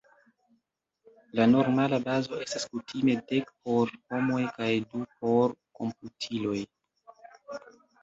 [1.39, 6.61] La normala bazo estas kutime dek por homoj kaj du por komputiloj.